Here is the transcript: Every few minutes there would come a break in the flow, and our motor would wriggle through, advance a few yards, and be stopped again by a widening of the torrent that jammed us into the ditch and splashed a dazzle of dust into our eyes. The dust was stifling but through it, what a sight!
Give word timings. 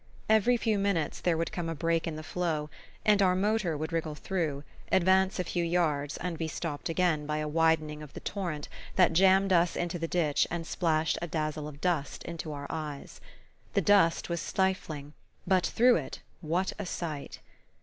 Every 0.27 0.57
few 0.57 0.79
minutes 0.79 1.21
there 1.21 1.37
would 1.37 1.51
come 1.51 1.69
a 1.69 1.75
break 1.75 2.07
in 2.07 2.15
the 2.15 2.23
flow, 2.23 2.71
and 3.05 3.21
our 3.21 3.35
motor 3.35 3.77
would 3.77 3.93
wriggle 3.93 4.15
through, 4.15 4.63
advance 4.91 5.37
a 5.37 5.43
few 5.43 5.63
yards, 5.63 6.17
and 6.17 6.39
be 6.39 6.47
stopped 6.47 6.89
again 6.89 7.27
by 7.27 7.37
a 7.37 7.47
widening 7.47 8.01
of 8.01 8.13
the 8.13 8.19
torrent 8.19 8.67
that 8.95 9.13
jammed 9.13 9.53
us 9.53 9.75
into 9.75 9.99
the 9.99 10.07
ditch 10.07 10.47
and 10.49 10.65
splashed 10.65 11.19
a 11.21 11.27
dazzle 11.27 11.67
of 11.67 11.81
dust 11.81 12.23
into 12.23 12.51
our 12.51 12.65
eyes. 12.71 13.21
The 13.73 13.81
dust 13.81 14.27
was 14.27 14.41
stifling 14.41 15.13
but 15.45 15.67
through 15.67 15.97
it, 15.97 16.19
what 16.41 16.73
a 16.79 16.85
sight! 16.87 17.37